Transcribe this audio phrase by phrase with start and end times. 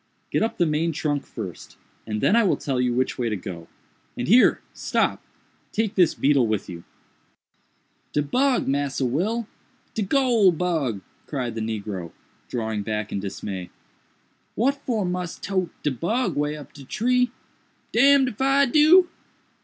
[0.31, 3.35] "Get up the main trunk first, and then I will tell you which way to
[3.35, 5.21] go—and here—stop!
[5.71, 6.83] take this beetle with you."
[8.11, 12.13] "De bug, Massa Will!—de goole bug!" cried the negro,
[12.49, 18.65] drawing back in dismay—"what for mus tote de bug way up de tree?—d—n if I
[18.65, 19.07] do!"